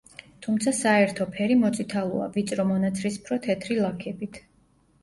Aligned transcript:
თუმცა 0.45 0.71
საერთო 0.77 1.27
ფერი 1.35 1.57
მოწითალოა, 1.65 2.31
ვიწრო 2.39 2.67
მონაცრისფრო-თეთრი 2.73 3.79
ლაქებით. 3.87 4.43